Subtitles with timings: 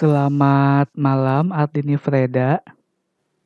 [0.00, 2.64] Selamat malam Ardini Freda.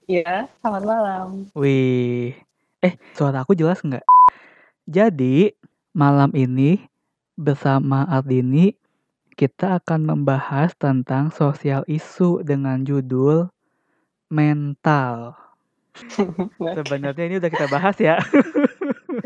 [0.07, 1.27] Iya, selamat malam.
[1.51, 2.31] Wih,
[2.79, 4.07] eh suara aku jelas nggak?
[4.87, 5.51] Jadi
[5.91, 6.79] malam ini
[7.35, 8.71] bersama Ardini
[9.35, 13.51] kita akan membahas tentang sosial isu dengan judul
[14.31, 15.35] mental.
[16.79, 18.19] Sebenarnya ini udah kita bahas ya.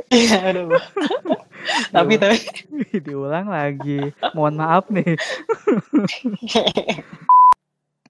[0.09, 0.65] Iya,
[1.93, 2.41] tapi tapi
[3.05, 4.09] Diulang lagi.
[4.33, 5.21] Mohon maaf nih.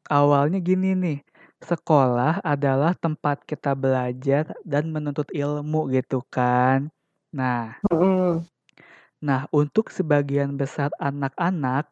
[0.07, 1.19] Awalnya gini nih.
[1.59, 6.87] Sekolah adalah tempat kita belajar dan menuntut ilmu gitu kan.
[7.35, 8.47] Nah, Mm,
[9.19, 11.91] nah untuk sebagian besar anak-anak,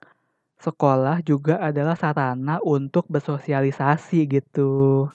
[0.63, 5.11] sekolah juga adalah sarana untuk bersosialisasi gitu.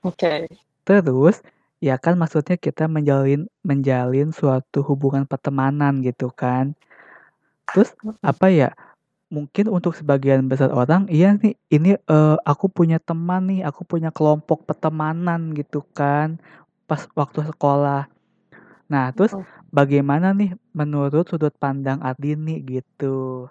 [0.00, 0.48] Oke.
[0.88, 1.44] Terus,
[1.78, 6.72] ya kan maksudnya kita menjalin menjalin suatu hubungan pertemanan gitu kan.
[7.70, 7.92] Terus
[8.24, 8.72] apa ya?
[9.30, 14.10] Mungkin untuk sebagian besar orang, iya nih, ini eh, aku punya teman nih, aku punya
[14.10, 16.42] kelompok pertemanan gitu kan,
[16.90, 18.10] pas waktu sekolah.
[18.90, 19.46] Nah, terus Mm.
[19.70, 23.46] bagaimana nih menurut sudut pandang Ardini gitu?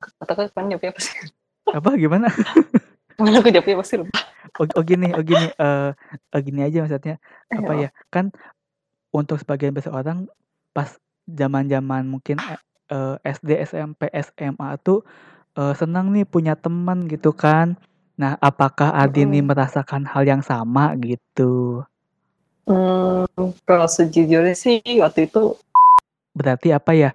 [0.00, 1.28] Katakan apa sih?
[1.68, 2.32] Apa gimana?
[3.18, 4.20] Mana aku jawabnya pasti lupa.
[4.60, 5.90] Oh, oh gini, oh gini, eh
[6.34, 7.16] eh, gini aja maksudnya
[7.50, 7.82] apa Ayo.
[7.86, 7.90] ya?
[8.10, 8.30] Kan
[9.14, 10.26] untuk sebagian besar orang
[10.74, 10.98] pas
[11.30, 15.02] zaman-zaman mungkin eh, eh, SD, SMP, SMA tuh
[15.58, 17.78] eh, senang nih punya teman gitu kan.
[18.14, 19.50] Nah, apakah Ardini Mm-mm.
[19.50, 21.82] merasakan hal yang sama gitu?
[22.64, 23.26] Hmm,
[23.68, 25.58] kalau sejujurnya sih waktu itu
[26.34, 27.10] Berarti apa ya?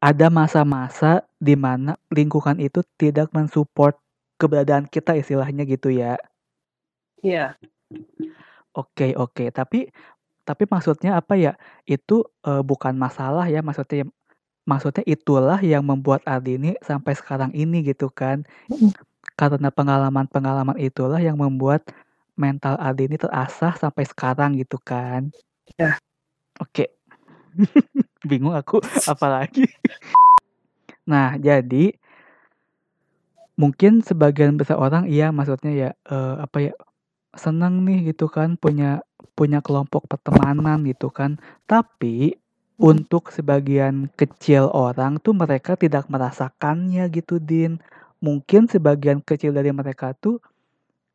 [0.00, 3.98] Ada masa-masa di mana lingkungan itu tidak mensupport
[4.40, 6.16] keberadaan kita istilahnya gitu ya.
[7.20, 7.60] ya
[8.72, 9.52] Oke, oke.
[9.52, 9.92] Tapi
[10.48, 11.52] tapi maksudnya apa ya?
[11.84, 14.08] Itu eh, bukan masalah ya, maksudnya
[14.64, 18.46] maksudnya itulah yang membuat Ardini sampai sekarang ini gitu kan.
[18.72, 18.94] Mm.
[19.36, 21.84] Karena pengalaman-pengalaman itulah yang membuat
[22.38, 25.28] mental Ardini terasah sampai sekarang gitu kan.
[25.76, 26.00] Ya.
[26.56, 26.88] Oke.
[28.30, 29.66] Bingung aku apalagi.
[31.08, 31.99] Nah, jadi
[33.60, 36.72] mungkin sebagian besar orang iya maksudnya ya eh, apa ya
[37.36, 39.04] senang nih gitu kan punya
[39.38, 41.38] punya kelompok pertemanan gitu kan.
[41.68, 42.34] Tapi
[42.80, 47.78] untuk sebagian kecil orang tuh mereka tidak merasakannya gitu Din.
[48.20, 50.40] Mungkin sebagian kecil dari mereka tuh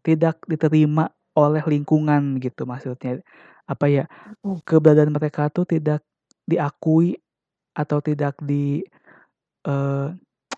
[0.06, 3.22] tidak diterima oleh lingkungan gitu maksudnya.
[3.70, 4.06] Apa ya?
[4.46, 4.62] Hmm.
[4.66, 6.02] Keberadaan mereka tuh tidak
[6.50, 7.18] diakui
[7.78, 8.86] atau tidak di
[9.66, 10.10] eh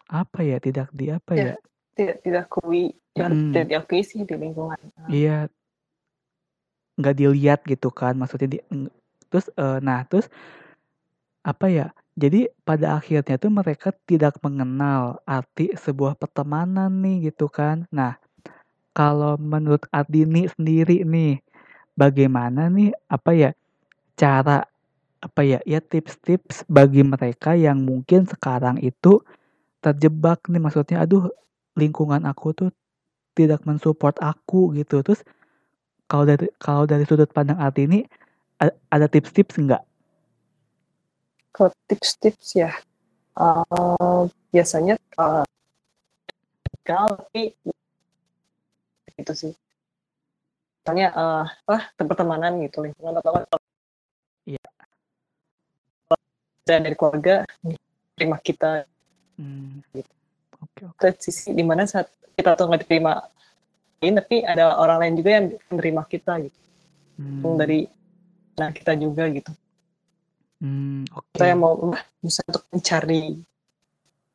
[0.08, 0.58] apa ya?
[0.60, 1.56] Tidak di apa Ya.
[1.98, 4.78] Tidak tidak akui dan tidak diakui sih di lingkungan.
[5.10, 5.50] Iya,
[6.98, 8.60] nggak dilihat gitu kan maksudnya di
[9.30, 10.30] terus eh, nah terus
[11.46, 11.88] apa ya
[12.18, 17.86] jadi pada akhirnya tuh mereka tidak mengenal arti sebuah pertemanan nih gitu kan.
[17.94, 18.18] Nah
[18.98, 21.38] kalau menurut Ardini sendiri nih
[21.94, 23.52] bagaimana nih apa ya
[24.18, 24.66] cara
[25.22, 29.22] apa ya ya tips-tips bagi mereka yang mungkin sekarang itu
[29.86, 31.30] terjebak nih maksudnya aduh
[31.78, 32.70] lingkungan aku tuh
[33.38, 35.06] tidak mensupport aku gitu.
[35.06, 35.22] Terus
[36.10, 38.02] kalau dari kalau dari sudut pandang Ardini
[38.58, 39.84] a- ada tips-tips nggak?
[41.54, 42.74] Kalau tips-tips ya,
[43.38, 44.98] eh, biasanya
[46.82, 47.54] kenal tapi
[49.18, 49.54] itu sih.
[50.82, 53.58] Misalnya eh apa pertemanan gitu lingkungan atau apa.
[54.48, 54.64] Iya.
[56.68, 57.48] dan dari keluarga
[58.20, 58.84] terima kita.
[59.40, 59.80] Hmm,
[60.64, 61.00] oke oke.
[61.00, 63.22] Ke sisi di mana saat kita tuh nggak diterima
[63.98, 66.60] ini tapi ada orang lain juga yang menerima kita gitu.
[67.18, 67.90] Hmm, dari
[68.58, 69.50] nah kita juga gitu.
[70.62, 71.38] Hmm, oke.
[71.38, 71.74] Saya mau
[72.22, 73.42] bisa untuk mencari.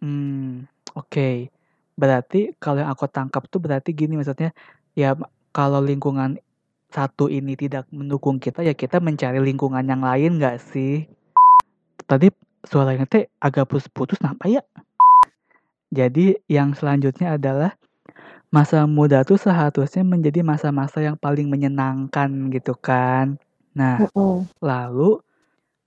[0.03, 1.51] Hmm, oke.
[1.95, 4.51] Berarti kalau yang aku tangkap tuh berarti gini maksudnya
[4.99, 5.15] ya
[5.55, 6.39] kalau lingkungan
[6.93, 11.07] satu ini tidak mendukung kita ya kita mencari lingkungan yang lain nggak sih?
[12.03, 12.31] Tadi
[12.67, 14.63] suaranya teh agak putus-putus kenapa ya
[15.93, 17.77] jadi yang selanjutnya adalah
[18.49, 23.37] masa muda tuh seharusnya menjadi masa-masa yang paling menyenangkan gitu kan
[23.73, 24.45] nah Mm-mm.
[24.61, 25.21] Lalu,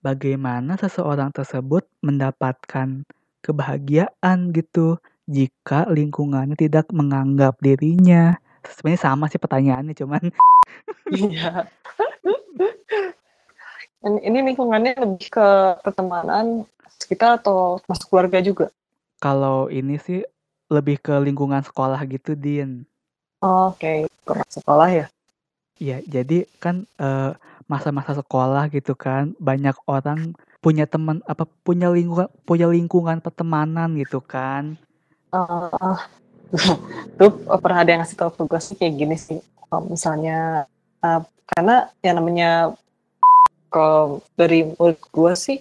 [0.02, 3.06] bagaimana seseorang tersebut mendapatkan
[3.42, 8.38] kebahagiaan gitu jika lingkungannya tidak menganggap dirinya?
[8.66, 10.24] Sebenarnya sama sih pertanyaannya, cuman
[11.14, 11.70] iya
[14.06, 15.48] ini, ini lingkungannya lebih ke
[15.82, 16.66] pertemanan
[17.06, 18.74] kita atau masuk keluarga juga
[19.26, 20.22] kalau ini sih
[20.70, 22.86] lebih ke lingkungan sekolah gitu, Din.
[23.42, 25.06] oke kurang sekolah ya
[25.76, 27.36] Ya, jadi kan eh,
[27.68, 30.32] masa-masa sekolah gitu kan, banyak orang
[30.64, 34.80] punya teman apa punya lingkungan punya lingkungan pertemanan gitu kan.
[35.36, 36.00] Eh,
[37.20, 40.64] tuh pernah ada yang ngasih tahu ke gue sih kayak gini sih kalau misalnya
[41.04, 42.72] uh, karena yang namanya
[43.68, 45.58] kalau dari mulut gue sih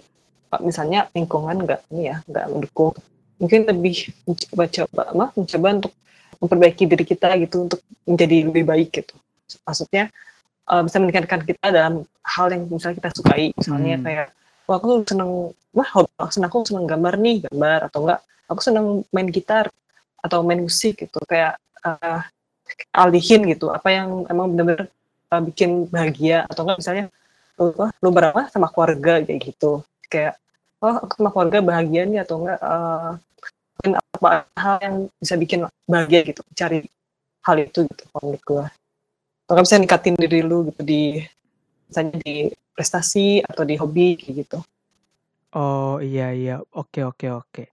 [0.63, 2.95] misalnya lingkungan nggak ini ya nggak mendukung
[3.35, 5.93] mungkin lebih mencoba apa mencoba untuk
[6.39, 9.15] memperbaiki diri kita gitu untuk menjadi lebih baik gitu.
[9.63, 10.11] Maksudnya
[10.69, 13.51] uh, bisa meningkatkan kita dalam hal yang misalnya kita sukai.
[13.55, 14.05] Misalnya hmm.
[14.05, 14.27] kayak
[14.65, 15.31] wah aku seneng
[15.75, 19.65] wah aku seneng aku seneng gambar nih gambar atau enggak aku seneng main gitar
[20.21, 21.19] atau main musik gitu.
[21.27, 22.21] Kayak uh,
[22.95, 24.87] alihin gitu apa yang emang benar-benar
[25.31, 26.47] uh, bikin bahagia.
[26.47, 27.05] Atau enggak misalnya
[27.59, 29.83] lu, lu berapa sama keluarga kayak gitu.
[30.07, 30.39] Kayak
[30.85, 33.17] oh sama keluarga bahagia nih atau enggak uh,
[33.85, 36.85] apa hal yang bisa bikin bahagia gitu cari
[37.45, 38.65] hal itu gitu kalau menurut gue
[39.45, 41.21] atau bisa nikatin diri lu gitu di
[41.89, 44.59] misalnya di prestasi atau di hobi gitu.
[45.55, 46.55] Oh iya iya.
[46.75, 47.63] Oke oke oke.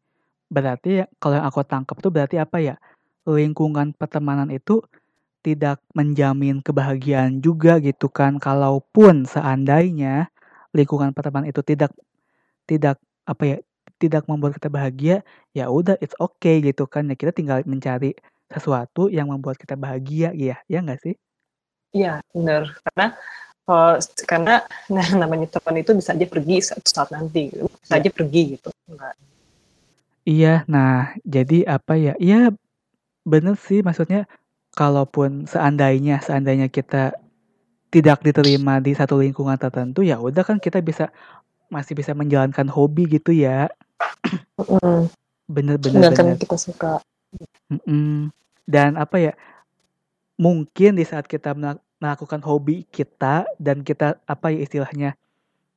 [0.52, 2.76] Berarti kalau yang aku tangkap tuh berarti apa ya?
[3.26, 4.84] Lingkungan pertemanan itu
[5.42, 8.38] tidak menjamin kebahagiaan juga gitu kan.
[8.38, 10.30] Kalaupun seandainya
[10.70, 11.90] lingkungan pertemanan itu tidak
[12.66, 13.56] tidak apa ya
[14.02, 15.16] tidak membuat kita bahagia
[15.54, 18.18] ya udah it's okay gitu kan ya kita tinggal mencari
[18.50, 21.14] sesuatu yang membuat kita bahagia ya ya nggak sih
[21.94, 23.06] iya benar karena
[23.70, 23.94] uh,
[24.26, 24.54] karena
[24.90, 27.70] nah, namanya teman itu bisa aja pergi suatu saat nanti gitu.
[27.70, 28.00] bisa ya.
[28.02, 29.14] aja pergi gitu Enggak.
[30.26, 32.50] iya nah jadi apa ya iya
[33.22, 34.26] bener sih maksudnya
[34.74, 37.14] kalaupun seandainya seandainya kita
[37.92, 41.12] tidak diterima di satu lingkungan tertentu ya udah kan kita bisa
[41.72, 43.72] masih bisa menjalankan hobi gitu ya.
[45.48, 46.12] Bener-bener.
[46.12, 47.00] kan kita suka.
[47.72, 48.28] Mm-mm.
[48.68, 49.32] Dan apa ya?
[50.36, 51.56] Mungkin di saat kita
[52.02, 55.10] melakukan hobi kita dan kita apa ya istilahnya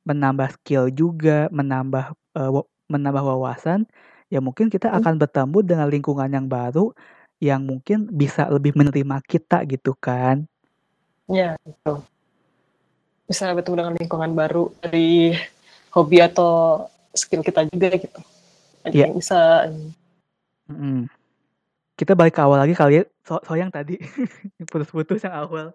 [0.06, 3.86] menambah skill juga, menambah uh, menambah wawasan,
[4.30, 4.98] ya mungkin kita hmm.
[5.02, 6.94] akan bertemu dengan lingkungan yang baru
[7.42, 10.46] yang mungkin bisa lebih menerima kita gitu kan.
[11.26, 12.06] Ya, betul.
[13.26, 15.34] Bisa bertemu dengan lingkungan baru dari
[15.96, 16.84] hobi atau
[17.16, 18.20] skill kita juga gitu.
[18.84, 19.08] Iya.
[19.08, 19.10] Yeah.
[19.16, 19.40] Bisa.
[20.68, 21.08] Mm.
[21.96, 23.04] Kita balik ke awal lagi kali ya.
[23.24, 23.96] So, so yang tadi
[24.70, 25.72] putus-putus yang awal.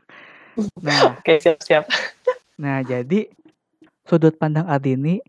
[0.80, 1.84] nah, oke okay, siap-siap.
[2.56, 3.28] nah, jadi
[4.08, 5.20] sudut pandang Ardini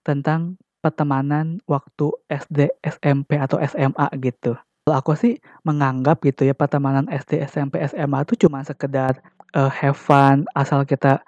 [0.00, 4.56] tentang pertemanan waktu SD, SMP atau SMA gitu.
[4.86, 9.18] Kalau aku sih menganggap gitu ya pertemanan SD, SMP, SMA itu cuma sekedar
[9.58, 11.18] uh, have fun asal kita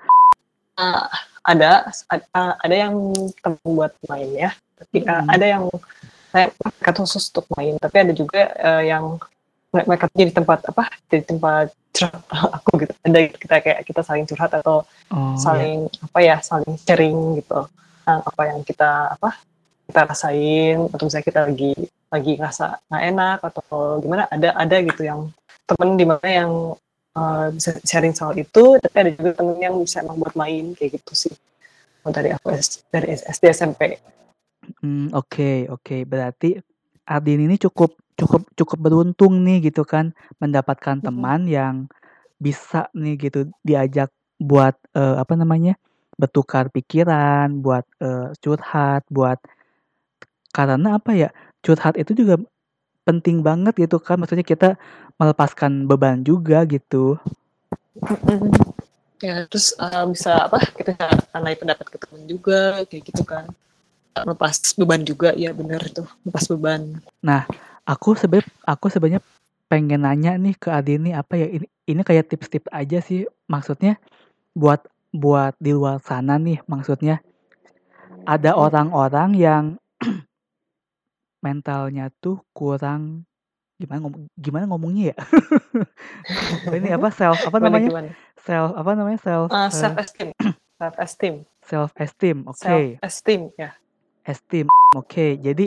[0.78, 1.10] uh,
[1.48, 1.88] ada
[2.60, 2.94] ada yang
[3.64, 5.28] buat main ya tapi hmm.
[5.32, 5.64] ada yang
[6.28, 9.16] saya mereka khusus untuk main tapi ada juga uh, yang
[9.72, 12.22] mereka jadi tempat apa jadi tempat curhat
[12.60, 16.04] aku gitu ada kita kayak kita saling curhat atau oh, saling yeah.
[16.04, 17.64] apa ya saling sharing gitu
[18.08, 19.36] apa yang kita apa
[19.88, 21.72] kita rasain atau misalnya kita lagi
[22.08, 25.28] lagi ngerasa nggak enak atau gimana ada ada gitu yang
[25.68, 26.52] temen di mana yang
[27.18, 31.02] uh, bisa sharing soal itu tapi ada juga temen yang bisa emang buat main kayak
[31.02, 31.34] gitu sih
[32.08, 32.54] dari aku
[32.94, 33.98] dari SD SMP
[34.80, 36.00] hmm, oke okay, oke okay.
[36.06, 36.56] berarti
[37.08, 41.56] Ardin ini cukup cukup cukup beruntung nih gitu kan mendapatkan teman mm -hmm.
[41.56, 41.74] yang
[42.38, 45.74] bisa nih gitu diajak buat uh, apa namanya
[46.14, 49.38] bertukar pikiran buat uh, curhat buat
[50.54, 51.30] karena apa ya
[51.62, 52.42] curhat itu juga
[53.08, 54.20] penting banget gitu kan.
[54.20, 54.76] Maksudnya kita
[55.16, 57.16] melepaskan beban juga gitu.
[59.24, 60.92] Ya terus uh, bisa apa kita
[61.32, 63.48] tandai pendapat ke teman juga kayak gitu kan.
[64.12, 67.00] Lepas beban juga ya benar tuh lepas beban.
[67.24, 67.48] Nah
[67.88, 69.24] aku sebenarnya aku sebenarnya
[69.72, 73.24] pengen nanya nih ke Adi nih apa ya ini ini kayak tips-tips aja sih.
[73.48, 73.96] Maksudnya
[74.52, 77.24] buat buat di luar sana nih maksudnya
[78.28, 79.64] ada orang-orang yang
[81.38, 83.28] mentalnya tuh kurang
[83.78, 85.16] gimana ngom gimana ngomongnya ya?
[86.74, 87.88] Ini apa self apa namanya?
[87.88, 88.10] Gimana?
[88.42, 89.18] Self apa namanya?
[89.22, 90.30] Self uh, self esteem.
[90.78, 91.34] self esteem.
[91.62, 92.38] Self esteem.
[92.46, 92.58] Oke.
[92.58, 92.84] Okay.
[92.98, 93.70] Self esteem ya.
[94.26, 94.66] Esteem.
[94.68, 95.06] Oke.
[95.06, 95.30] Okay.
[95.38, 95.66] Jadi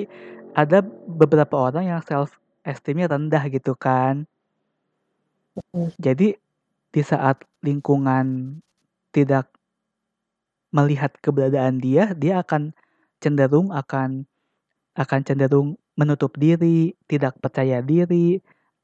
[0.51, 2.35] ada beberapa orang yang self
[2.67, 4.27] esteemnya rendah gitu kan.
[5.99, 6.35] Jadi
[6.91, 8.59] di saat lingkungan
[9.15, 9.47] tidak
[10.71, 12.71] melihat keberadaan dia, dia akan
[13.19, 14.27] cenderung akan
[14.95, 18.39] akan cenderung menutup diri, tidak percaya diri,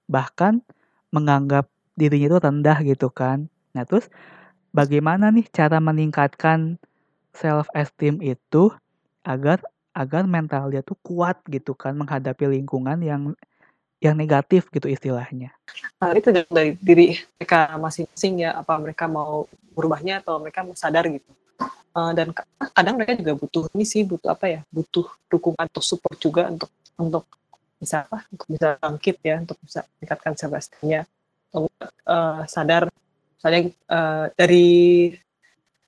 [0.07, 0.63] bahkan
[1.11, 3.49] menganggap dirinya itu rendah gitu kan.
[3.73, 4.07] Nah terus
[4.71, 6.77] bagaimana nih cara meningkatkan
[7.33, 8.71] self esteem itu
[9.25, 9.59] agar
[9.97, 13.33] agar mental dia tuh kuat gitu kan menghadapi lingkungan yang
[13.97, 15.49] yang negatif gitu istilahnya.
[15.97, 21.33] Nah, itu dari diri mereka masing-masing ya apa mereka mau berubahnya atau mereka sadar gitu
[21.97, 22.29] uh, dan
[22.77, 26.69] kadang mereka juga butuh ini sih butuh apa ya butuh dukungan atau support juga untuk
[27.01, 27.25] untuk
[27.81, 31.01] bisa apa untuk bisa bangkit ya untuk bisa meningkatkan self esteemnya
[31.57, 32.89] uh, sadar
[33.37, 34.69] misalnya uh, dari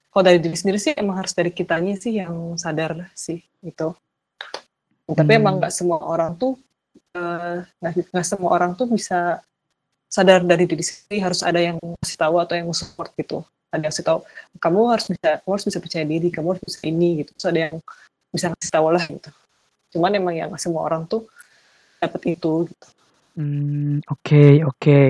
[0.10, 3.94] kalau dari diri sendiri sih emang harus dari kitanya sih yang sadar sih itu
[5.10, 5.42] tapi Hmm.
[5.42, 6.54] emang nggak semua orang tuh
[7.18, 9.42] eh, nggak nggak semua orang tuh bisa
[10.10, 13.94] sadar dari diri sendiri harus ada yang ngasih tahu atau yang support gitu ada yang
[13.94, 14.20] tahu
[14.58, 17.60] kamu harus bisa kamu harus bisa percaya diri kamu harus bisa ini gitu terus ada
[17.70, 17.76] yang
[18.34, 19.30] bisa ngasih tahu lah gitu
[19.98, 21.26] cuman emang yang semua orang tuh
[22.00, 22.88] dapat itu gitu.
[23.36, 25.02] Hmm, oke, oke.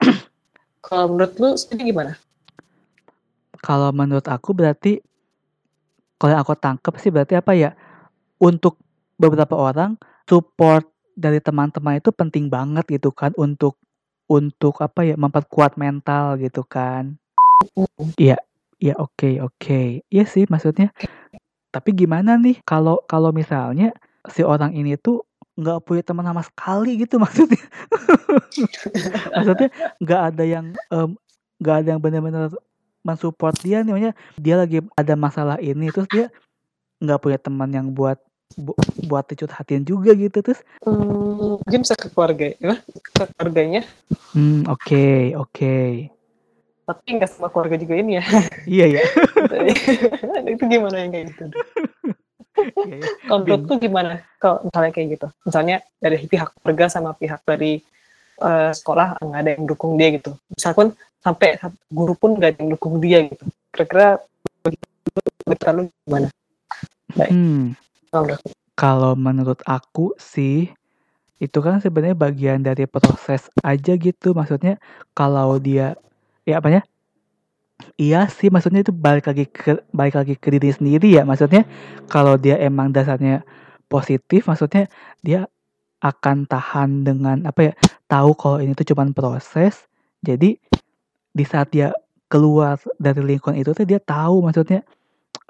[0.86, 2.12] kalau menurut lu sendiri gimana
[3.60, 5.04] Kalau menurut aku berarti
[6.16, 7.76] kalau aku tangkap sih berarti apa ya?
[8.40, 8.80] Untuk
[9.20, 13.76] beberapa orang support dari teman-teman itu penting banget gitu kan untuk
[14.24, 17.19] untuk apa ya memperkuat mental gitu kan.
[18.16, 18.36] Iya,
[18.80, 20.04] iya oke oke.
[20.08, 20.92] Iya sih maksudnya.
[21.70, 23.94] Tapi gimana nih kalau kalau misalnya
[24.28, 25.22] si orang ini tuh
[25.60, 27.64] nggak punya teman sama sekali gitu maksudnya.
[29.36, 29.68] maksudnya
[30.00, 30.66] nggak ada yang
[31.60, 32.48] nggak ada yang benar-benar
[33.04, 36.26] mensupport dia nih maksudnya dia lagi ada masalah ini terus dia
[37.00, 38.20] nggak punya teman yang buat
[38.56, 38.76] bu-
[39.08, 43.82] buat dicurhatin juga gitu terus hmm, mungkin bisa ke keluarga ya ke keluarganya
[44.36, 45.76] hmm oke oke
[46.96, 48.24] tapi nggak semua keluarga juga ini ya
[48.66, 49.02] iya ya
[50.54, 51.44] itu gimana yang kayak gitu
[52.60, 53.08] Iya, iya.
[53.24, 55.26] Kalau menurut tuh gimana kalau misalnya kayak gitu?
[55.46, 57.80] Misalnya dari pihak keluarga sama pihak dari
[58.40, 60.36] eh, sekolah nggak ada yang dukung dia gitu.
[60.52, 61.56] Misalkan sampai
[61.88, 63.44] guru pun nggak ada yang dukung dia gitu.
[63.72, 64.20] Kira-kira
[64.64, 66.28] begitu lu gimana?
[67.16, 67.74] hmm
[68.10, 68.50] Kalau menurut lu?
[68.76, 70.72] Kalau menurut aku sih
[71.40, 74.36] itu kan sebenarnya bagian dari proses aja gitu.
[74.36, 74.76] Maksudnya
[75.16, 75.96] kalau dia
[76.48, 76.82] ya apanya?
[77.96, 81.22] Iya sih, maksudnya itu balik lagi ke balik lagi ke diri sendiri ya.
[81.24, 81.64] Maksudnya
[82.12, 83.40] kalau dia emang dasarnya
[83.88, 84.88] positif, maksudnya
[85.24, 85.48] dia
[86.00, 87.74] akan tahan dengan apa ya?
[88.08, 89.88] Tahu kalau ini tuh cuman proses.
[90.20, 90.60] Jadi
[91.32, 91.92] di saat dia
[92.28, 94.84] keluar dari lingkungan itu tuh dia tahu maksudnya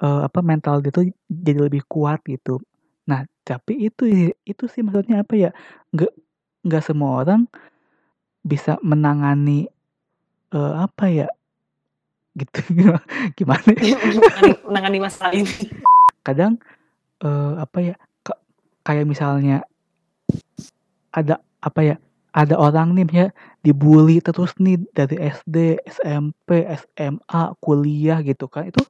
[0.03, 2.59] eh, apa mental dia tuh jadi lebih kuat gitu.
[3.09, 5.51] Nah, tapi itu itu sih maksudnya apa ya?
[5.93, 6.11] Nggak
[6.67, 7.41] nggak semua orang
[8.41, 9.69] bisa menangani
[10.51, 11.29] eh, apa ya?
[12.35, 12.59] Gitu
[13.37, 13.71] gimana?
[13.79, 13.97] ya?
[14.67, 15.49] menangani, masalah ini.
[16.23, 16.59] Kadang
[17.23, 17.95] eh, apa ya?
[18.23, 18.41] ka-
[18.87, 19.63] kayak misalnya
[21.11, 21.95] ada apa ya?
[22.31, 23.27] Ada orang nih ya
[23.59, 28.71] dibully terus nih dari SD, SMP, SMA, kuliah gitu kan.
[28.71, 28.87] Itu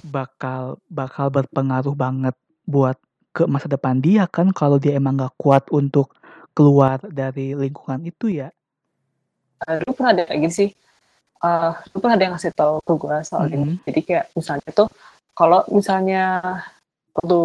[0.00, 2.32] bakal bakal berpengaruh banget
[2.64, 2.96] buat
[3.36, 6.16] ke masa depan dia kan kalau dia emang nggak kuat untuk
[6.56, 8.48] keluar dari lingkungan itu ya.
[9.86, 10.68] Lu pernah ada kayak gini sih?
[11.40, 13.64] Eh, lu pernah ada yang ngasih tahu ke gue soal ini.
[13.64, 13.76] Mhm.
[13.88, 14.88] Jadi kayak misalnya tuh
[15.32, 16.24] kalau misalnya
[17.16, 17.40] waktu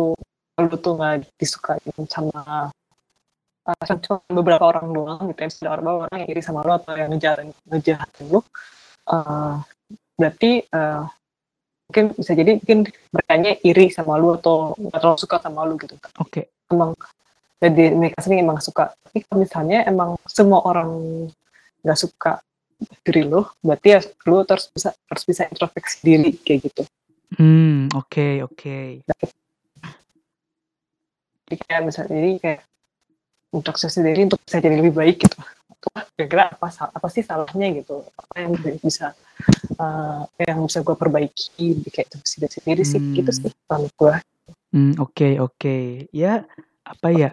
[0.56, 2.72] lu tuh nggak disukain sama
[3.68, 6.96] uh, cuma beberapa orang doang gitu ya ada orang orang yang iri sama lo atau
[6.96, 8.40] yang ngejarin ngejahatin lo
[9.12, 9.60] uh,
[10.16, 11.04] berarti uh,
[11.92, 15.96] mungkin bisa jadi mungkin mereka iri sama lu atau nggak terlalu suka sama lu gitu
[16.24, 16.48] Oke.
[16.72, 16.96] emang
[17.60, 20.92] jadi mereka sendiri emang suka tapi kalau misalnya emang semua orang
[21.84, 22.40] nggak suka
[23.06, 26.84] diri lo berarti ya lu harus bisa harus bisa introspeksi diri kayak gitu
[27.36, 29.02] Hmm, oke oke.
[31.50, 32.60] jadi kayak misalnya jadi kayak
[33.52, 35.38] introspeksi diri untuk bisa jadi lebih baik gitu
[35.94, 36.66] Wah, kira-kira apa
[36.98, 39.14] apa sih salahnya gitu apa yang bisa
[39.78, 43.14] uh, yang bisa gue perbaiki kayak sih dari sendiri sih Hmm.
[43.14, 44.16] gitu sih kalau gue
[44.76, 45.78] Hmm, oke oke.
[46.12, 46.44] Ya
[46.84, 47.32] apa ya?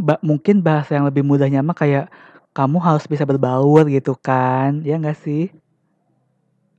[0.00, 2.08] Ba- mungkin bahasa yang lebih mudahnya mah kayak
[2.60, 5.48] kamu harus bisa berbaur gitu kan, ya nggak sih?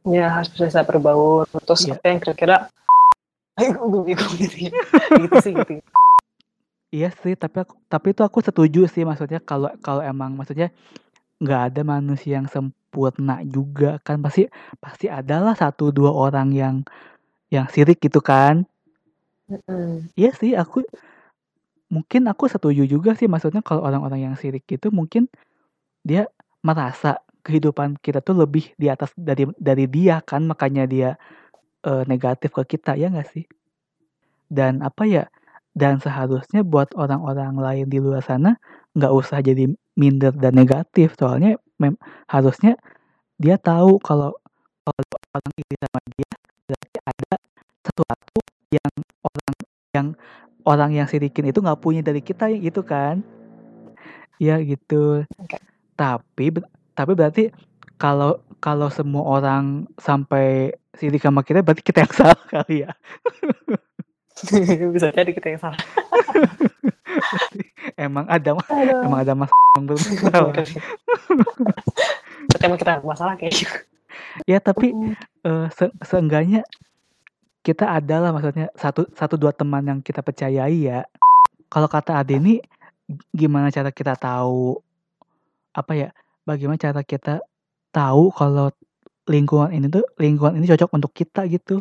[0.05, 1.93] ya harus bisa berbaur terus Iya.
[1.97, 2.57] apa yang kira-kira
[3.93, 4.71] gue bingung gitu ya
[5.17, 5.73] gitu sih gitu
[6.91, 10.73] Iya sih, tapi aku, tapi itu aku setuju sih maksudnya kalau kalau emang maksudnya
[11.39, 16.75] nggak ada manusia yang sempurna juga kan pasti pasti adalah satu dua orang yang
[17.47, 18.67] yang sirik gitu kan.
[20.19, 20.83] Iya sih, aku
[21.87, 25.31] mungkin aku setuju juga sih maksudnya kalau orang-orang yang sirik itu mungkin
[26.05, 26.27] dia
[26.65, 31.09] merasa kehidupan kita tuh lebih di atas dari dari dia kan makanya dia
[31.85, 33.45] eh, negatif ke kita ya nggak sih?
[34.51, 35.25] Dan apa ya?
[35.71, 38.59] Dan seharusnya buat orang-orang lain di luar sana
[38.91, 42.75] nggak usah jadi minder dan negatif soalnya mem- harusnya
[43.39, 44.35] dia tahu kalau
[44.83, 46.31] kalau orang iri sama dia
[46.67, 47.33] berarti ada
[47.87, 48.39] sesuatu
[48.75, 48.93] yang
[49.23, 49.53] orang
[49.95, 50.07] yang
[50.67, 53.23] orang yang sirikin itu nggak punya dari kita gitu kan
[54.41, 55.57] ya gitu Oke.
[55.95, 56.51] Tapi
[56.95, 57.43] tapi berarti
[58.01, 62.91] kalau kalau semua orang sampai sirik sama kita berarti kita yang salah kali ya?
[64.93, 65.79] Bisa jadi kita yang salah.
[67.99, 69.03] Emang ada mas Aduh.
[69.03, 70.53] emang ada mas yang bermasalah
[72.65, 73.67] emang kita ada masalah kayaknya.
[74.47, 74.95] ya tapi
[75.43, 76.63] eh, se- seenggaknya
[77.61, 81.05] kita adalah maksudnya satu satu dua teman yang kita percayai ya.
[81.69, 82.57] Kalau kata Ade ini
[83.31, 84.79] gimana cara kita tahu
[85.71, 86.09] apa ya
[86.43, 87.39] bagaimana cara kita
[87.91, 88.71] tahu kalau
[89.29, 91.79] lingkungan ini tuh lingkungan ini cocok untuk kita gitu?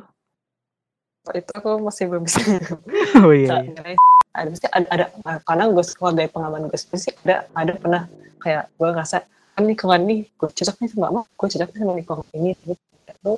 [1.30, 2.40] Itu aku masih belum bisa
[3.26, 3.96] oh iya, iya.
[4.34, 5.04] ada mesti ada, ada
[5.44, 8.02] karena gue kalau dari pengalaman gue sih ada ada pernah
[8.40, 9.16] kayak gue ngerasa
[9.54, 12.74] kan lingkungan ini gue cocok nih sama gue cocok nih sama lingkungan ini tapi
[13.10, 13.32] itu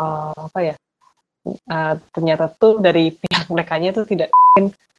[0.00, 0.74] uh, apa ya
[1.70, 4.32] uh, ternyata tuh dari pihak mereka nya tuh tidak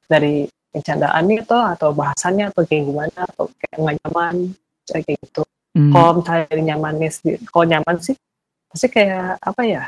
[0.07, 4.35] dari bercandaannya tuh atau bahasanya atau kayak gimana atau kayak nggak nyaman
[4.89, 5.41] kayak gitu.
[5.73, 8.15] Hmm, kalau misalnya nyamannya sendiri kalau nyaman sih
[8.69, 9.83] pasti kayak apa ya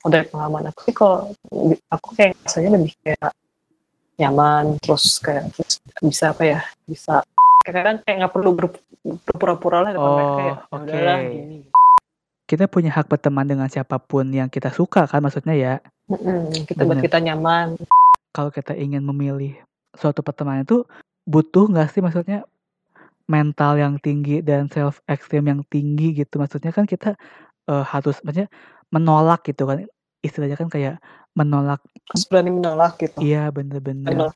[0.00, 0.70] kalau dari pengalaman.
[0.70, 1.18] Aku sih kalau
[1.90, 3.30] aku kayak rasanya lebih kayak
[4.20, 7.24] nyaman terus kayak terus bisa apa ya bisa
[7.64, 10.54] kadang kayak nggak perlu ber- berpura-pura lah depan Oh, mereka ya
[10.92, 11.60] Ya gini
[12.50, 15.74] kita punya hak berteman dengan siapa pun yang kita suka kan maksudnya ya?
[16.10, 17.78] Mm-mm, kita buat kita nyaman.
[18.34, 19.54] Kalau kita ingin memilih
[19.94, 20.82] suatu pertemanan itu
[21.30, 22.42] butuh nggak sih maksudnya
[23.30, 26.42] mental yang tinggi dan self esteem yang tinggi gitu.
[26.42, 27.14] Maksudnya kan kita
[27.70, 28.50] eh, harus maksudnya
[28.90, 29.86] menolak gitu kan.
[30.20, 30.98] Istilahnya kan kayak
[31.38, 31.78] menolak
[32.10, 33.22] harus berani menolak gitu.
[33.22, 34.34] iya bener-bener.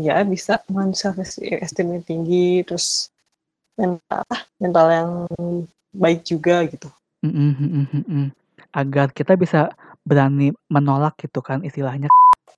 [0.00, 3.14] Ya bisa man self esteem yang tinggi terus
[3.78, 5.10] mental apa mental yang
[5.94, 6.90] baik juga gitu.
[8.74, 9.70] Agar kita bisa
[10.02, 12.10] berani menolak gitu kan istilahnya.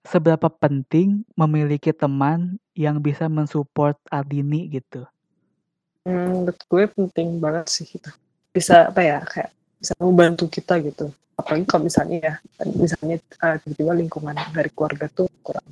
[0.04, 5.04] Seberapa penting memiliki teman yang bisa mensupport Ardini gitu
[6.04, 8.10] Hmm, menurut gue penting banget sih itu.
[8.52, 11.08] Bisa apa ya kayak bisa membantu kita gitu.
[11.34, 12.34] Apalagi kalau misalnya ya,
[12.76, 15.66] misalnya eh, tiba-tiba lingkungan dari keluarga tuh kurang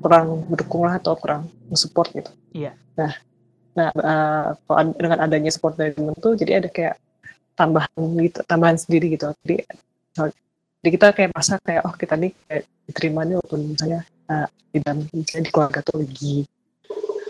[0.00, 2.32] kurang mendukung lah atau kurang support gitu.
[2.52, 2.72] Iya.
[2.96, 3.12] Nah,
[3.76, 3.88] nah
[4.64, 6.96] kalau ad- dengan adanya support dari temen tuh jadi ada kayak
[7.54, 9.30] tambahan gitu, tambahan sendiri gitu.
[9.44, 9.64] Jadi,
[10.84, 14.78] jadi kita kayak merasa kayak oh kita nih kayak diterima nih walaupun misalnya eh, di
[14.84, 16.36] dalam misalnya di keluarga tuh lagi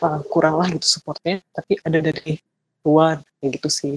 [0.02, 2.40] uh, kurang lah gitu supportnya tapi ada dari
[2.84, 3.96] luar kayak gitu sih.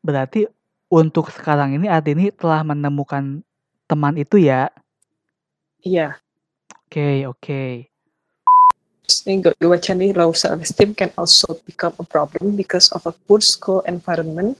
[0.00, 0.46] Berarti
[0.86, 3.42] untuk sekarang ini Ardini telah menemukan
[3.90, 4.70] teman itu ya?
[5.82, 6.18] Iya.
[6.86, 7.62] Oke oke.
[9.06, 13.06] Ini gue, gue baca nih low self esteem can also become a problem because of
[13.06, 14.58] a poor school environment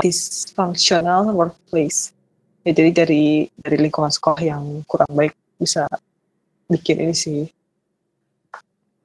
[0.00, 2.16] dysfunctional workplace.
[2.64, 5.84] Ya jadi dari dari lingkungan sekolah yang kurang baik bisa
[6.68, 7.40] bikin ini sih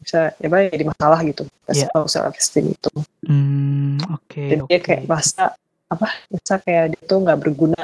[0.08, 1.44] bisa ya apa, jadi masalah gitu.
[1.68, 1.92] Iya.
[1.92, 2.88] low self esteem itu
[3.28, 4.72] Hmm, oke dan oke.
[4.72, 5.52] dia kayak merasa
[5.92, 7.82] apa merasa kayak dia tuh nggak berguna.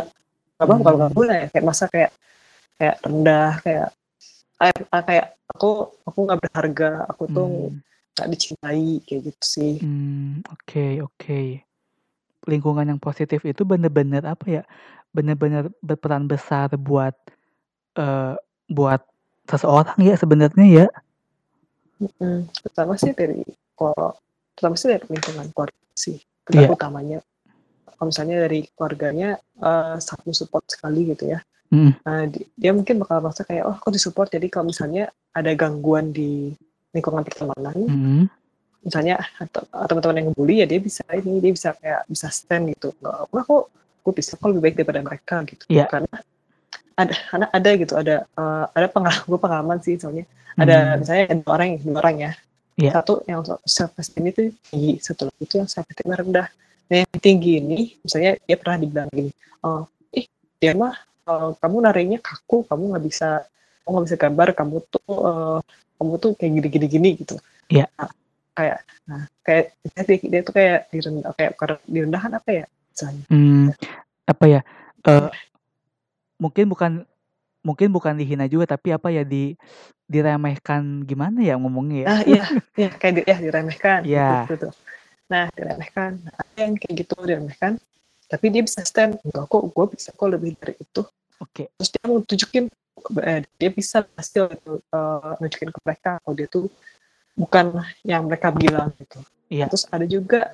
[0.55, 0.83] Apa bukan Hmm.
[1.03, 2.11] nggak berguna ya kayak masa kayak
[2.79, 3.87] kayak rendah kayak
[4.55, 5.69] kayak, kayak aku
[6.07, 9.73] aku nggak berharga aku tuh Hmm, nggak dicintai kayak gitu sih.
[9.83, 11.41] Hmm, oke oke.
[12.47, 14.63] Lingkungan yang positif itu bener-bener apa ya
[15.11, 17.15] bener-bener berperan besar buat
[17.99, 18.35] eh
[18.71, 19.03] buat
[19.43, 20.87] seseorang ya sebenarnya ya
[22.19, 23.41] Mm, pertama sih dari
[23.73, 24.13] kalau
[24.53, 26.17] pertama sih dari lingkungan keluarga sih.
[26.43, 27.19] Kedua utamanya?
[27.85, 31.39] Kalau misalnya dari keluarganya eh, satu support sekali gitu ya.
[31.71, 34.29] Hmm, Nah, di- dia mungkin bakal merasa kayak, oh, aku disupport.
[34.29, 36.53] Jadi kalau misalnya ada gangguan di
[36.93, 38.23] lingkungan pertemanan, hmm,
[38.83, 39.17] misalnya
[39.89, 42.93] teman-teman yang ngebully ya dia bisa ini dia bisa kayak bisa stand gitu.
[43.01, 43.63] Nggak kok
[44.03, 45.63] gue bisa kok lebih baik daripada mereka gitu.
[45.71, 45.87] Iya.
[45.89, 46.15] karena
[46.93, 50.25] ada karena ada gitu ada eh, ada pengalaman gue pengalaman sih soalnya.
[50.53, 52.31] Ada hmm, misalnya ada orang ya dua orang ya.
[52.73, 52.89] Iya.
[52.89, 56.49] satu yang self esteem itu tinggi satu lagi itu yang self esteem rendah.
[56.89, 59.29] Nah yang tinggi ini misalnya dia pernah dibilang gini
[59.61, 60.25] oh ih
[60.57, 60.93] dia mah
[61.29, 63.45] eh, kamu narinya kaku kamu nggak bisa
[63.85, 65.59] kamu nggak bisa gambar kamu tuh eh,
[66.01, 67.35] kamu tuh kayak gini gini gini gitu.
[67.69, 67.85] Iya.
[67.93, 68.11] Nah,
[68.53, 73.23] kayak nah kayak dia, dia tuh kayak direndah kayak bukan direndahkan apa ya misalnya.
[73.29, 73.67] Hmm,
[74.25, 74.61] apa ya
[75.03, 75.29] eh
[76.43, 76.91] mungkin bukan
[77.63, 79.55] mungkin bukan dihina juga tapi apa ya di
[80.03, 82.43] diremehkan gimana ya ngomongnya ya ah iya
[82.75, 84.27] iya kayak di, ya diremehkan Iya.
[84.43, 84.67] gitu, gitu.
[85.31, 87.79] nah diremehkan nah, ada yang kayak gitu diremehkan
[88.27, 91.01] tapi dia bisa stand enggak kok gue bisa kok lebih dari itu
[91.39, 92.67] oke terus dia mau tunjukin
[93.23, 96.67] eh, dia bisa hasil gitu eh, nunjukin ke mereka kalau dia tuh
[97.33, 97.65] bukan
[98.03, 99.71] yang mereka bilang gitu Iya.
[99.71, 100.51] terus ada juga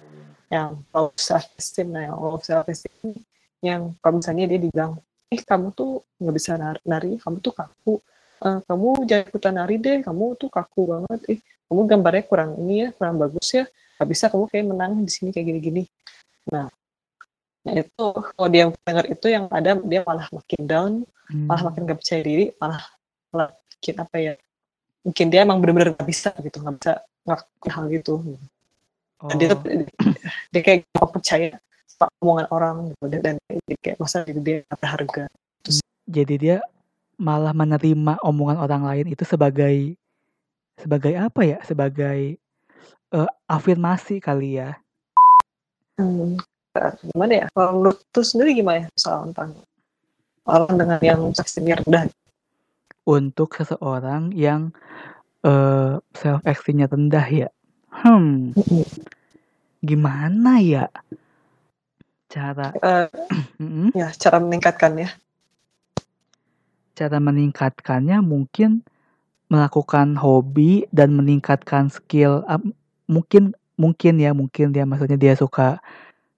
[0.53, 3.17] yang low self esteem nah yang low self esteem
[3.65, 4.93] yang kalau misalnya dia dibilang
[5.29, 7.95] eh kamu tuh nggak bisa nari, nari kamu tuh kaku.
[8.39, 11.19] Eh, kamu jangan ikutan nari deh kamu tuh kaku banget.
[11.29, 11.39] Eh
[11.69, 13.65] kamu gambarnya kurang ini ya kurang bagus ya.
[13.97, 15.83] Nggak bisa kamu kayak menang di sini kayak gini-gini.
[16.49, 16.67] Nah
[17.59, 20.93] nah itu kalau dia dengar itu yang ada dia malah makin down
[21.27, 22.81] malah Hmm, makin gak percaya diri malah
[23.29, 24.33] malah bikin apa ya
[25.03, 26.93] mungkin dia emang benar-benar nggak bisa gitu nggak bisa
[27.27, 28.13] ngelakuin hal gitu.
[29.27, 29.83] Dan dia tuh Oh,
[30.55, 31.59] dia kayak gak percaya
[32.21, 33.35] omongan orang gitu dan, dan
[33.67, 35.25] dia kayak masa diri dia berharga
[36.09, 36.57] jadi dia
[37.19, 39.93] malah menerima omongan orang lain itu sebagai
[40.79, 41.57] sebagai apa ya?
[41.61, 42.39] Sebagai
[43.13, 44.73] eh, afirmasi kali ya.
[45.99, 46.39] hmm,
[47.11, 49.51] gimana ya kalau menurut tuh sendiri gimana ya soal tentang
[50.47, 52.07] orang dengan yang seksinya rendah
[53.03, 54.71] Untuk seseorang yang
[55.43, 57.49] eh self esteemnya rendah ya.
[57.91, 58.55] Hmm,
[59.83, 60.87] gimana ya
[62.29, 63.07] cara Eh,
[63.59, 63.89] Mm-mm.
[63.97, 65.09] ya cara meningkatkannya
[66.95, 68.83] cara meningkatkannya mungkin
[69.49, 72.75] melakukan hobi dan meningkatkan skill am-
[73.09, 75.81] mungkin mungkin ya mungkin dia maksudnya dia suka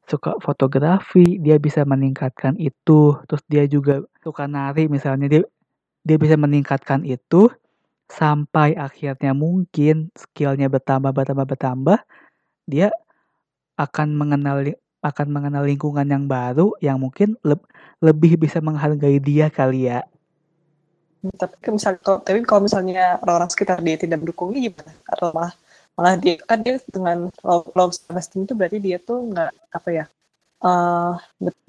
[0.08, 5.44] suka fotografi dia bisa meningkatkan itu terus dia juga suka nari misalnya dia
[6.08, 7.50] dia bisa meningkatkan itu
[8.12, 12.00] sampai akhirnya mungkin skillnya bertambah bertambah bertambah
[12.68, 12.92] dia
[13.80, 17.66] akan mengenal li- akan mengenal lingkungan yang baru yang mungkin leb-
[18.02, 20.06] lebih bisa menghargai dia kali ya.
[21.22, 24.94] Hmm, tapi kan misal kalau tapi kalau misalnya orang-orang sekitar dia tidak mendukungnya gimana?
[25.06, 25.54] Atau malah
[25.98, 30.06] malah dia kan dia dengan low, low itu berarti dia tuh nggak apa ya
[30.62, 31.14] eh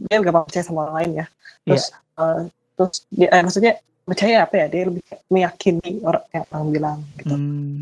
[0.09, 1.27] dia nggak mau percaya sama orang lain ya.
[1.65, 2.41] Terus eh,
[2.77, 3.73] terus dia eh, maksudnya
[4.05, 7.35] percaya apa ya dia lebih meyakini orang yang orang bilang gitu.
[7.37, 7.77] Hmm,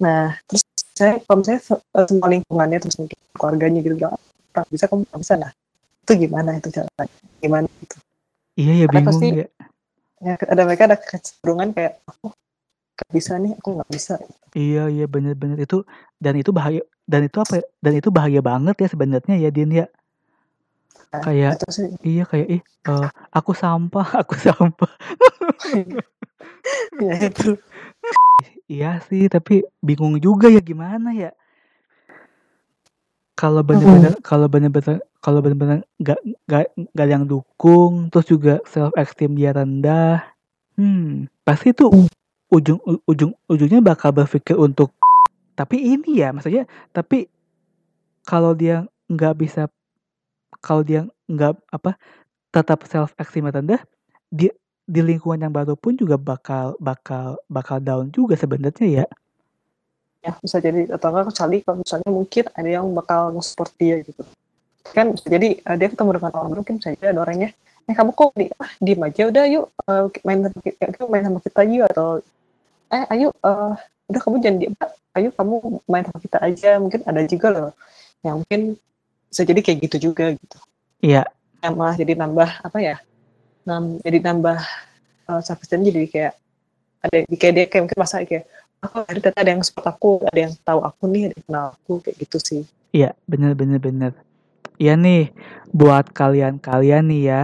[0.00, 0.64] nah terus
[0.96, 4.16] saya kalau misalnya eh, semua lingkungannya terus mungkin keluarganya gitu bilang
[4.56, 5.52] "Ah, bisa kamu nggak bisa nah
[6.04, 7.04] itu gimana itu caranya?
[7.42, 7.96] Gimana gitu
[8.58, 9.46] iya ya bingung pasti- ya
[10.18, 12.32] ya ada mereka ada kecenderungan kayak aku
[12.98, 14.14] nggak bisa nih aku nggak bisa.
[14.58, 15.54] Iya iya bener-bener.
[15.62, 15.86] Itu
[16.18, 19.70] dan itu bahaya dan itu apa ya, dan itu bahaya banget ya sebenarnya ya Din
[19.70, 19.86] ya.
[21.14, 21.88] Nah, kayak itu sih.
[22.02, 24.90] iya kayak ih eh, aku sampah aku sampah.
[26.98, 27.56] Ya itu.
[28.68, 31.30] Iya sih tapi bingung juga ya gimana ya
[33.38, 36.18] kalau bener-bener kalau bener-bener kalau bener-bener nggak
[36.50, 40.26] nggak nggak ada yang dukung terus juga self esteem dia rendah
[40.74, 41.86] hmm pasti itu
[42.50, 44.90] ujung u- ujung ujungnya bakal berpikir untuk
[45.54, 47.30] tapi ini ya maksudnya tapi
[48.26, 49.70] kalau dia nggak bisa
[50.58, 51.94] kalau dia nggak apa
[52.50, 53.78] tetap self esteem rendah
[54.34, 54.50] di
[54.82, 59.06] di lingkungan yang baru pun juga bakal bakal bakal down juga sebenarnya ya
[60.28, 64.22] ya bisa jadi atau enggak kecuali kalau misalnya mungkin ada yang bakal nge-support dia gitu.
[64.92, 67.50] Kan bisa jadi eh, dia ketemu dengan orang baru mungkin bisa jadi ada orangnya
[67.88, 71.24] eh kamu kok di ah, diem aja udah yuk eh, main sama kita, yuk, main
[71.24, 72.08] sama kita yuk atau
[72.92, 73.72] eh ayo eh,
[74.12, 74.74] udah kamu jangan diem
[75.16, 75.54] ayo kamu
[75.88, 76.70] main sama kita aja.
[76.76, 77.70] Mungkin ada juga loh
[78.20, 78.76] yang mungkin
[79.32, 80.58] bisa jadi kayak gitu juga gitu.
[80.98, 81.24] Iya.
[81.58, 82.96] yang malah jadi nambah apa ya
[83.66, 84.58] nam, jadi nambah
[85.26, 86.32] uh, esteem jadi kayak
[87.02, 88.46] ada kayak dia kayak mungkin masa kayak
[88.84, 91.66] aku ada ternyata ada yang support aku ada yang tahu aku nih ada yang kenal
[91.74, 94.12] aku kayak gitu sih Iya, bener bener bener.
[94.80, 95.28] Iya nih,
[95.76, 97.42] buat kalian-kalian nih ya,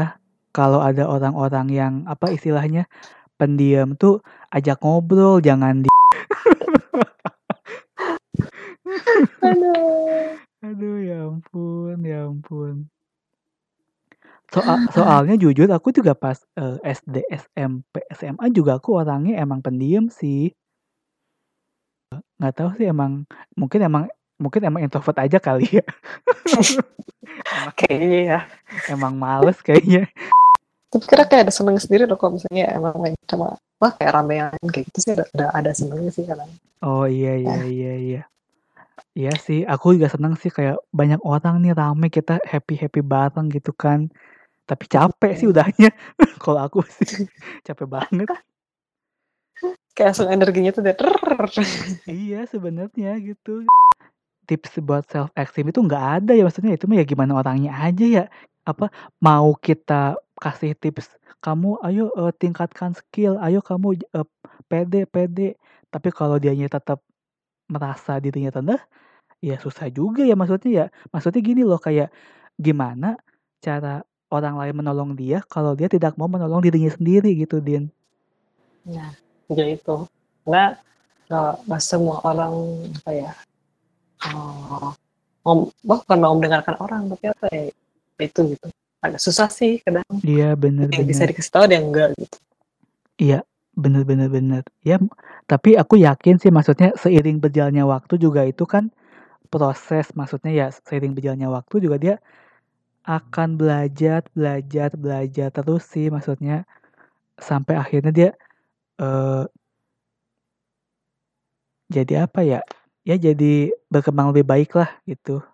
[0.57, 2.89] kalau ada orang-orang yang apa istilahnya
[3.37, 5.91] pendiam tuh ajak ngobrol, jangan di
[9.45, 10.41] Aduh.
[10.65, 12.89] Aduh ya ampun, ya ampun.
[14.49, 20.09] Soal soalnya jujur aku juga pas eh, SD, SMP, SMA juga aku orangnya emang pendiam
[20.09, 20.57] sih.
[22.41, 24.05] Nggak tahu sih emang mungkin emang
[24.39, 25.87] mungkin emang introvert aja kali ya.
[27.79, 28.41] kayaknya ya
[28.91, 30.07] emang males kayaknya.
[30.95, 34.55] tapi kira kayak ada seneng sendiri loh kalau misalnya emang main sama wah kayak ramean
[34.71, 36.47] kayak gitu sih ada ada, ada senengnya sih kadang
[36.85, 38.23] Oh iya iya iya iya.
[39.17, 43.49] Iya sih, aku juga seneng sih kayak banyak orang nih rame kita happy happy bareng
[43.49, 44.13] gitu kan.
[44.69, 45.89] Tapi capek sih udahnya.
[46.43, 47.25] Kalau aku sih
[47.65, 48.29] capek banget.
[49.95, 50.97] Kayak langsung energinya tuh udah.
[52.05, 53.65] Iya sebenarnya gitu.
[54.45, 58.05] Tips buat self esteem itu nggak ada ya maksudnya itu mah ya gimana orangnya aja
[58.05, 58.25] ya.
[58.69, 58.91] Apa
[59.23, 64.29] mau kita kasih tips kamu ayo eh, tingkatkan skill, ayo kamu eh,
[64.69, 65.57] pede pede.
[65.89, 67.01] Tapi kalau dianya tetap
[67.71, 68.83] merasa dirinya rendah,
[69.41, 70.87] ya susah juga ya maksudnya ya.
[71.15, 72.11] Maksudnya gini loh kayak
[72.59, 73.17] gimana
[73.65, 74.05] cara
[74.35, 77.89] orang lain menolong dia kalau dia tidak mau menolong dirinya sendiri gitu Din.
[78.85, 79.15] nah
[79.53, 79.97] ya itu
[80.45, 80.77] karena
[81.29, 82.55] nggak nggak semua orang
[83.01, 83.31] apa ya
[84.33, 84.93] oh,
[85.45, 87.65] mau bukan mau mendengarkan orang tapi apa ya
[88.21, 88.67] itu gitu.
[89.05, 90.05] Agak susah sih kadang.
[90.25, 92.37] Iya bener yang bisa dikasih tahu yang enggak gitu.
[93.21, 93.41] Iya
[93.77, 94.63] bener bener bener.
[94.81, 94.97] Ya
[95.45, 98.89] tapi aku yakin sih maksudnya seiring berjalannya waktu juga itu kan
[99.53, 102.17] proses maksudnya ya seiring berjalannya waktu juga dia
[103.05, 106.65] akan belajar belajar belajar terus sih maksudnya.
[107.35, 108.31] Sampai akhirnya dia
[109.01, 109.45] eh
[111.93, 112.61] jadi apa ya?
[113.05, 115.45] Ya jadi berkembang lebih baik lah gitu.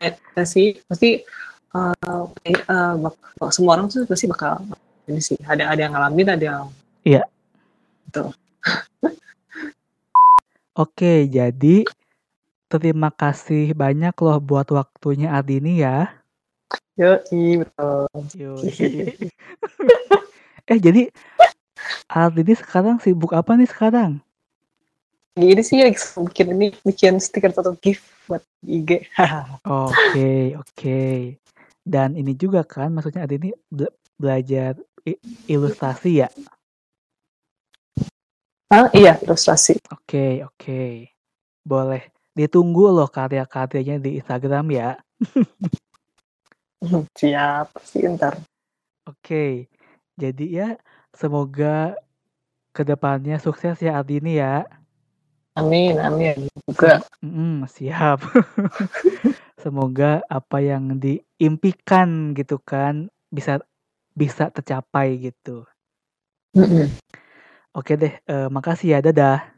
[0.00, 1.22] ya, ya sih pasti
[1.74, 1.94] uh,
[2.70, 4.62] uh, bak, semua orang tuh pasti bakal
[5.10, 6.64] ini sih ada ada yang ngalamin ada yang
[7.04, 7.22] iya
[8.08, 8.30] gitu
[10.82, 11.76] oke jadi
[12.70, 16.23] terima kasih banyak loh buat waktunya Ardini ya
[16.94, 17.18] yo
[17.60, 18.06] betul
[18.38, 18.52] yo
[20.70, 21.10] eh jadi
[22.08, 24.24] Ardini sekarang sibuk apa nih sekarang
[25.34, 29.10] Gini sih ya bikin ini bikin stiker atau gift buat IG.
[29.66, 31.02] Oke, oke.
[31.82, 34.78] Dan ini juga kan maksudnya ada ini be belajar
[35.50, 36.30] ilustrasi ya?
[38.70, 39.82] Ah, iya, ilustrasi.
[39.90, 41.10] Oke, oke.
[41.66, 42.14] Boleh.
[42.30, 45.02] Ditunggu loh karya-karyanya di Instagram ya.
[47.14, 48.38] Siap, pasti ntar.
[49.08, 49.68] Oke.
[50.14, 50.78] Jadi ya
[51.10, 51.98] semoga
[52.74, 54.66] ke depannya sukses ya Ardini ya.
[55.54, 56.50] Amin, amin.
[56.66, 57.02] Juga.
[57.22, 58.18] Mm, siap.
[59.62, 63.62] Semoga apa yang diimpikan gitu kan bisa
[64.18, 65.62] bisa tercapai gitu.
[66.58, 66.86] Mm -mm.
[67.74, 69.53] Oke deh, uh, makasih ya, dadah.